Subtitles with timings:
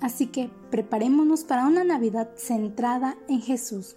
[0.00, 3.96] Así que preparémonos para una Navidad centrada en Jesús.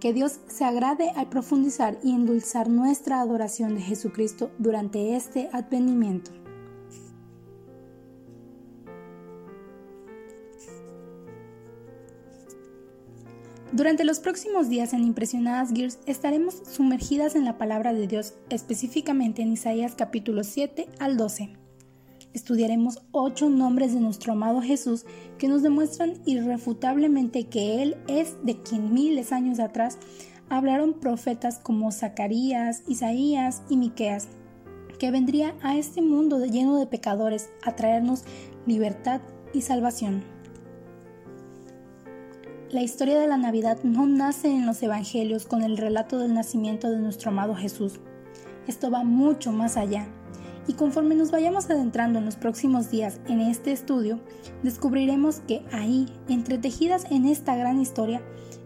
[0.00, 6.30] Que Dios se agrade al profundizar y endulzar nuestra adoración de Jesucristo durante este advenimiento.
[13.72, 19.42] Durante los próximos días en Impresionadas Gears estaremos sumergidas en la palabra de Dios, específicamente
[19.42, 21.63] en Isaías capítulo 7 al 12.
[22.34, 25.06] Estudiaremos ocho nombres de nuestro amado Jesús
[25.38, 29.98] que nos demuestran irrefutablemente que Él es de quien miles años atrás
[30.48, 34.26] hablaron profetas como Zacarías, Isaías y Miqueas,
[34.98, 38.24] que vendría a este mundo lleno de pecadores a traernos
[38.66, 39.20] libertad
[39.52, 40.24] y salvación.
[42.70, 46.90] La historia de la Navidad no nace en los Evangelios con el relato del nacimiento
[46.90, 48.00] de nuestro amado Jesús.
[48.66, 50.08] Esto va mucho más allá.
[50.66, 54.20] Y conforme nos vayamos adentrando en los próximos días en este estudio,
[54.62, 58.22] descubriremos que ahí, entretejidas en esta gran historia,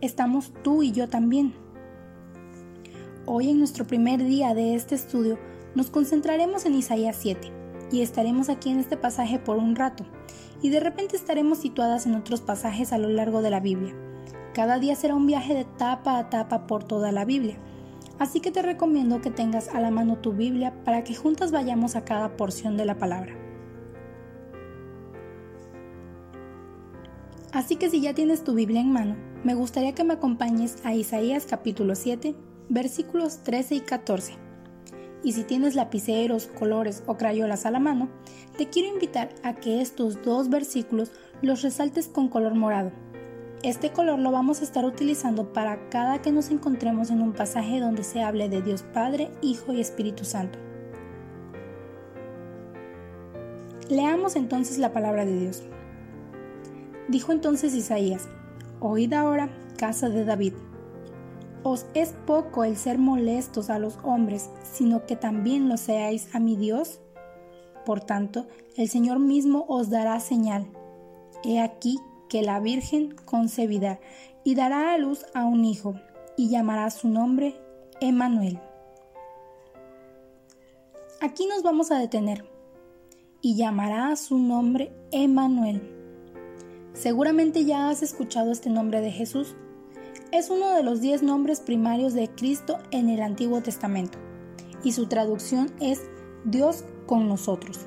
[0.00, 1.54] estamos tú y yo también.
[3.26, 5.38] Hoy en nuestro primer día de este estudio
[5.74, 7.52] nos concentraremos en Isaías 7
[7.92, 10.04] y estaremos aquí en este pasaje por un rato
[10.62, 13.94] y de repente estaremos situadas en otros pasajes a lo largo de la Biblia.
[14.54, 17.58] Cada día será un viaje de tapa a tapa por toda la Biblia.
[18.22, 21.96] Así que te recomiendo que tengas a la mano tu Biblia para que juntas vayamos
[21.96, 23.34] a cada porción de la palabra.
[27.52, 30.94] Así que si ya tienes tu Biblia en mano, me gustaría que me acompañes a
[30.94, 32.36] Isaías capítulo 7,
[32.68, 34.34] versículos 13 y 14
[35.24, 38.08] y si tienes lapiceros, colores o crayolas a la mano,
[38.56, 41.10] te quiero invitar a que estos dos versículos
[41.42, 42.92] los resaltes con color morado.
[43.62, 47.78] Este color lo vamos a estar utilizando para cada que nos encontremos en un pasaje
[47.78, 50.58] donde se hable de Dios Padre, Hijo y Espíritu Santo.
[53.88, 55.62] Leamos entonces la palabra de Dios.
[57.08, 58.28] Dijo entonces Isaías,
[58.80, 60.54] Oíd ahora, casa de David
[61.62, 66.40] os es poco el ser molestos a los hombres, sino que también lo seáis a
[66.40, 67.00] mi Dios.
[67.86, 70.66] Por tanto, el Señor mismo os dará señal.
[71.44, 71.98] He aquí
[72.32, 74.00] que la Virgen concebirá
[74.42, 75.96] y dará a luz a un hijo,
[76.34, 77.60] y llamará su nombre
[78.00, 78.58] Emmanuel.
[81.20, 82.50] Aquí nos vamos a detener.
[83.42, 85.82] Y llamará a su nombre Emmanuel.
[86.94, 89.54] Seguramente ya has escuchado este nombre de Jesús
[90.30, 94.18] es uno de los diez nombres primarios de Cristo en el Antiguo Testamento
[94.82, 96.00] y su traducción es
[96.44, 97.80] Dios con nosotros.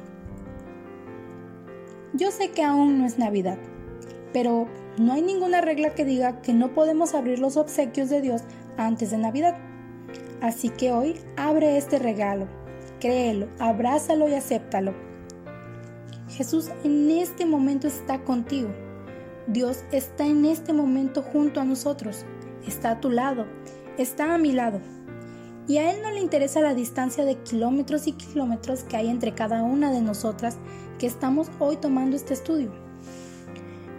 [2.13, 3.57] Yo sé que aún no es Navidad,
[4.35, 8.41] pero no hay ninguna regla que diga que no podemos abrir los obsequios de Dios
[8.75, 9.55] antes de Navidad.
[10.41, 12.45] Así que hoy abre este regalo,
[12.99, 14.93] créelo, abrázalo y acéptalo.
[16.27, 18.67] Jesús en este momento está contigo.
[19.47, 22.25] Dios está en este momento junto a nosotros
[22.67, 23.45] está a tu lado,
[23.97, 24.81] está a mi lado.
[25.65, 29.33] Y a Él no le interesa la distancia de kilómetros y kilómetros que hay entre
[29.33, 30.57] cada una de nosotras
[30.99, 32.84] que estamos hoy tomando este estudio.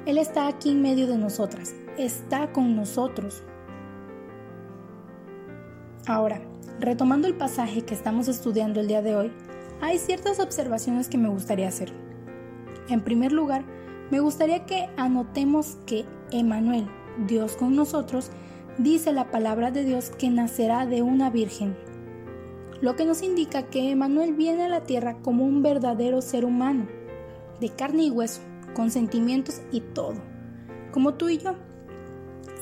[0.06, 3.43] Él está aquí en medio de nosotras, está con nosotros.
[6.06, 6.41] Ahora,
[6.78, 9.33] retomando el pasaje que estamos estudiando el día de hoy,
[9.81, 11.93] hay ciertas observaciones que me gustaría hacer.
[12.89, 13.65] En primer lugar,
[14.12, 16.87] me gustaría que anotemos que Emanuel,
[17.27, 18.31] Dios con nosotros,
[18.78, 21.77] dice la palabra de Dios que nacerá de una virgen,
[22.81, 26.87] lo que nos indica que Emanuel viene a la tierra como un verdadero ser humano,
[27.59, 28.43] de carne y hueso,
[28.76, 30.16] con sentimientos y todo,
[30.92, 31.54] como tú y yo.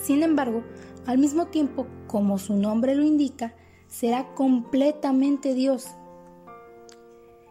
[0.00, 0.62] Sin embargo,
[1.06, 3.56] al mismo tiempo, como su nombre lo indica,
[3.88, 5.88] será completamente Dios.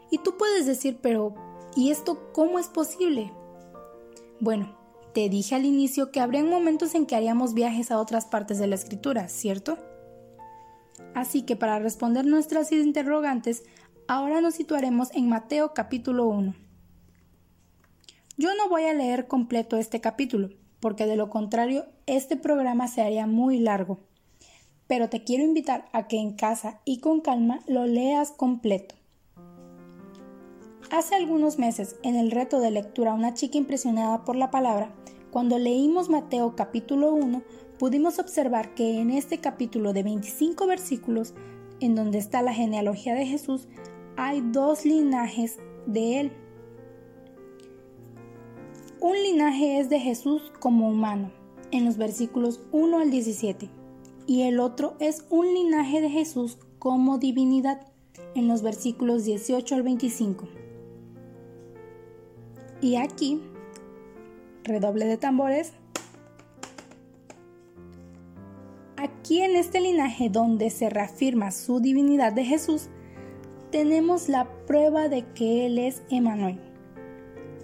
[0.09, 1.35] Y tú puedes decir, pero
[1.75, 3.34] ¿y esto cómo es posible?
[4.40, 4.78] Bueno,
[5.13, 8.68] te dije al inicio que habrían momentos en que haríamos viajes a otras partes de
[8.68, 9.78] la escritura, ¿cierto?
[11.13, 13.63] Así que para responder nuestras interrogantes,
[14.07, 16.62] ahora nos situaremos en Mateo capítulo 1.
[18.36, 20.50] Yo no voy a leer completo este capítulo,
[20.80, 24.00] porque de lo contrario este programa se haría muy largo.
[24.88, 28.96] Pero te quiero invitar a que en casa y con calma lo leas completo.
[30.90, 34.92] Hace algunos meses, en el reto de lectura Una chica impresionada por la palabra,
[35.31, 37.44] cuando leímos Mateo capítulo 1,
[37.78, 41.36] pudimos observar que en este capítulo de 25 versículos,
[41.80, 43.68] en donde está la genealogía de Jesús,
[44.18, 46.31] hay dos linajes de él.
[49.04, 51.30] Un linaje es de Jesús como humano,
[51.72, 53.70] en los versículos 1 al 17,
[54.28, 57.86] y el otro es un linaje de Jesús como divinidad,
[58.34, 60.48] en los versículos 18 al 25.
[62.80, 63.42] Y aquí,
[64.64, 65.74] redoble de tambores,
[68.96, 72.88] aquí en este linaje donde se reafirma su divinidad de Jesús,
[73.70, 76.73] tenemos la prueba de que Él es Emanuel.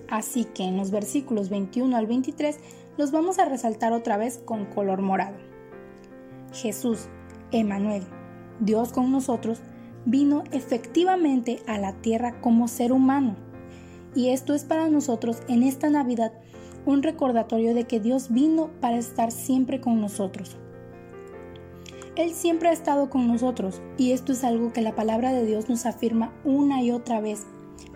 [0.09, 2.57] Así que en los versículos 21 al 23
[2.97, 5.37] los vamos a resaltar otra vez con color morado.
[6.51, 7.07] Jesús,
[7.51, 8.03] Emanuel,
[8.59, 9.59] Dios con nosotros,
[10.05, 13.35] vino efectivamente a la tierra como ser humano.
[14.15, 16.33] Y esto es para nosotros en esta Navidad
[16.85, 20.57] un recordatorio de que Dios vino para estar siempre con nosotros.
[22.15, 25.69] Él siempre ha estado con nosotros y esto es algo que la palabra de Dios
[25.69, 27.45] nos afirma una y otra vez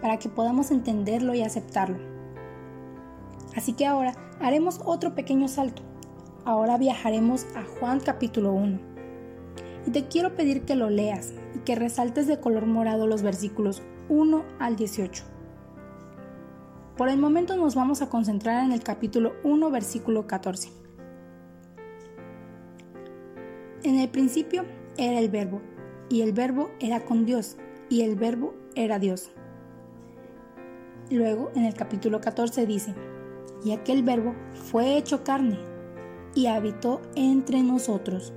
[0.01, 1.97] para que podamos entenderlo y aceptarlo.
[3.55, 5.81] Así que ahora haremos otro pequeño salto.
[6.45, 8.79] Ahora viajaremos a Juan capítulo 1.
[9.87, 13.81] Y te quiero pedir que lo leas y que resaltes de color morado los versículos
[14.09, 15.23] 1 al 18.
[16.97, 20.69] Por el momento nos vamos a concentrar en el capítulo 1, versículo 14.
[23.83, 24.63] En el principio
[24.97, 25.61] era el verbo,
[26.09, 27.57] y el verbo era con Dios,
[27.89, 29.31] y el verbo era Dios.
[31.13, 32.95] Luego, en el capítulo 14 dice,
[33.63, 35.59] y aquel verbo fue hecho carne,
[36.33, 38.33] y habitó entre nosotros.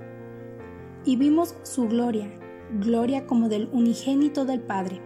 [1.03, 2.31] Y vimos su gloria,
[2.79, 5.01] gloria como del unigénito del Padre,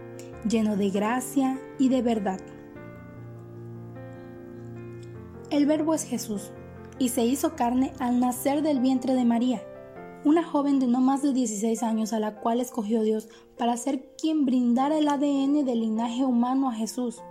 [0.46, 2.40] lleno de gracia y de verdad.
[5.48, 6.52] El verbo es Jesús,
[6.98, 9.62] y se hizo carne al nacer del vientre de María,
[10.26, 14.14] una joven de no más de 16 años a la cual escogió Dios para ser
[14.20, 17.22] quien brindara el ADN del linaje humano a Jesús.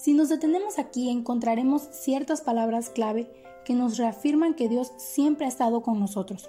[0.00, 3.30] Si nos detenemos aquí encontraremos ciertas palabras clave
[3.66, 6.48] que nos reafirman que Dios siempre ha estado con nosotros.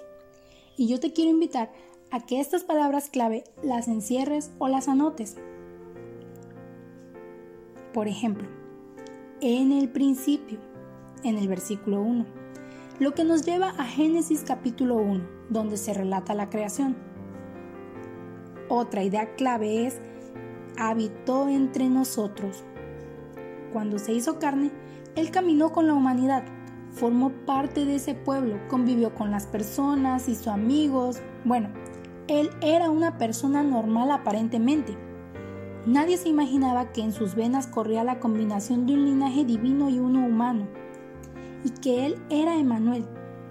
[0.78, 1.70] Y yo te quiero invitar
[2.10, 5.36] a que estas palabras clave las encierres o las anotes.
[7.92, 8.48] Por ejemplo,
[9.42, 10.58] en el principio,
[11.22, 12.24] en el versículo 1,
[13.00, 16.96] lo que nos lleva a Génesis capítulo 1, donde se relata la creación.
[18.70, 19.98] Otra idea clave es,
[20.78, 22.64] habitó entre nosotros.
[23.72, 24.70] Cuando se hizo carne,
[25.16, 26.44] Él caminó con la humanidad,
[26.90, 31.68] formó parte de ese pueblo, convivió con las personas, hizo amigos, bueno,
[32.28, 34.96] él era una persona normal aparentemente.
[35.86, 39.98] Nadie se imaginaba que en sus venas corría la combinación de un linaje divino y
[39.98, 40.68] uno humano,
[41.64, 43.04] y que Él era Emanuel,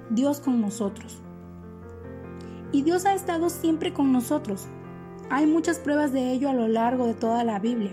[0.10, 1.22] Dios con nosotros.
[2.72, 4.68] Y Dios ha estado siempre con nosotros.
[5.30, 7.92] Hay muchas pruebas de ello a lo largo de toda la Biblia,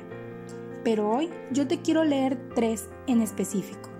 [0.84, 3.90] pero hoy yo te quiero leer tres en específico.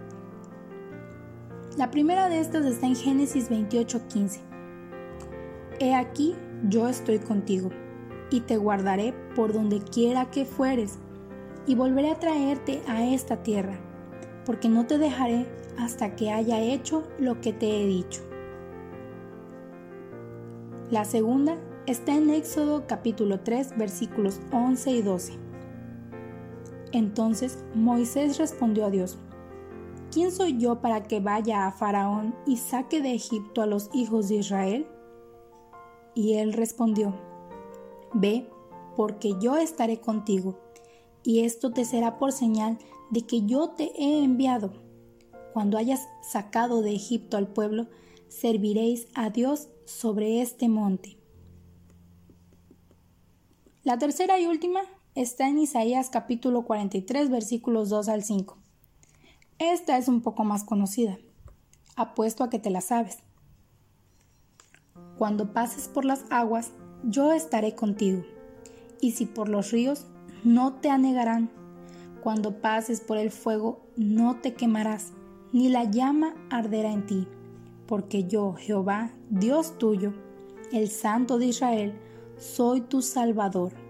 [1.76, 4.40] La primera de estas está en Génesis 28:15.
[5.78, 6.34] He aquí
[6.68, 7.70] yo estoy contigo,
[8.30, 10.98] y te guardaré por donde quiera que fueres,
[11.66, 13.78] y volveré a traerte a esta tierra,
[14.44, 15.46] porque no te dejaré
[15.78, 18.22] hasta que haya hecho lo que te he dicho.
[20.90, 25.47] La segunda está en Éxodo capítulo 3 versículos 11 y 12.
[26.92, 29.18] Entonces Moisés respondió a Dios,
[30.10, 34.28] ¿quién soy yo para que vaya a Faraón y saque de Egipto a los hijos
[34.28, 34.86] de Israel?
[36.14, 37.14] Y él respondió,
[38.14, 38.48] Ve,
[38.96, 40.58] porque yo estaré contigo,
[41.22, 42.78] y esto te será por señal
[43.10, 44.72] de que yo te he enviado.
[45.52, 47.86] Cuando hayas sacado de Egipto al pueblo,
[48.28, 51.18] serviréis a Dios sobre este monte.
[53.84, 54.80] La tercera y última
[55.20, 58.56] está en Isaías capítulo 43 versículos 2 al 5.
[59.58, 61.18] Esta es un poco más conocida.
[61.96, 63.18] Apuesto a que te la sabes.
[65.18, 66.70] Cuando pases por las aguas,
[67.02, 68.22] yo estaré contigo.
[69.00, 70.06] Y si por los ríos,
[70.44, 71.50] no te anegarán.
[72.22, 75.14] Cuando pases por el fuego, no te quemarás,
[75.52, 77.26] ni la llama arderá en ti.
[77.88, 80.12] Porque yo, Jehová, Dios tuyo,
[80.70, 81.98] el Santo de Israel,
[82.38, 83.87] soy tu Salvador.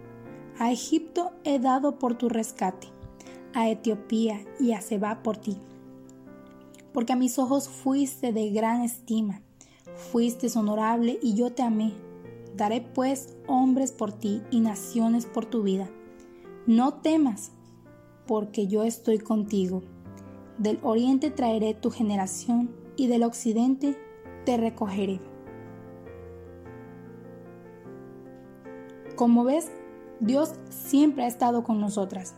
[0.59, 2.88] A Egipto he dado por tu rescate,
[3.55, 5.57] a Etiopía y a Seba por ti.
[6.93, 9.43] Porque a mis ojos fuiste de gran estima
[9.99, 11.93] Fuiste honorable y yo te amé.
[12.57, 15.91] Daré pues hombres por ti y naciones por tu vida.
[16.67, 17.50] No temas,
[18.27, 19.83] porque yo estoy contigo.
[20.57, 23.97] Del oriente traeré tu generación y del occidente
[24.45, 25.21] te recogeré.
[29.17, 29.71] Como ves,
[30.21, 32.35] Dios siempre ha estado con nosotras.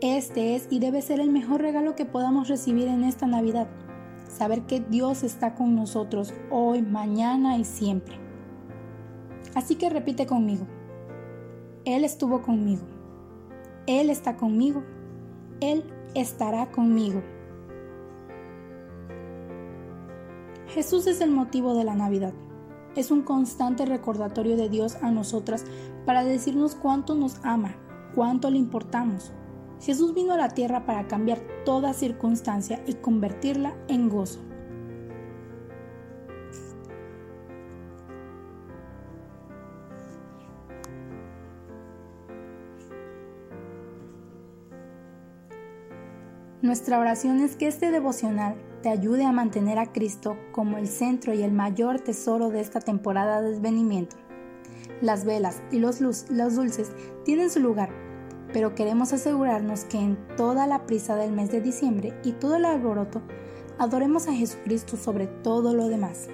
[0.00, 3.68] Este es y debe ser el mejor regalo que podamos recibir en esta Navidad
[4.28, 8.16] saber que Dios está con nosotros hoy, mañana y siempre.
[9.54, 10.66] Así que repite conmigo,
[11.84, 12.82] Él estuvo conmigo,
[13.86, 14.82] Él está conmigo
[15.60, 17.22] Él estará conmigo.
[20.68, 22.32] Jesús es el motivo de la Navidad.
[22.96, 25.64] Es un constante recordatorio de Dios a nosotras
[26.04, 27.76] para decirnos cuánto nos ama,
[28.14, 29.32] cuánto le importamos.
[29.80, 34.40] Jesús vino a la tierra para cambiar toda circunstancia y convertirla en gozo.
[46.62, 51.34] Nuestra oración es que este devocional te ayude a mantener a Cristo como el centro
[51.34, 54.21] y el mayor tesoro de esta temporada de desvenimiento.
[55.02, 56.92] Las velas y los, los dulces
[57.24, 57.90] tienen su lugar,
[58.52, 62.64] pero queremos asegurarnos que en toda la prisa del mes de diciembre y todo el
[62.64, 63.20] alboroto,
[63.78, 66.28] adoremos a Jesucristo sobre todo lo demás.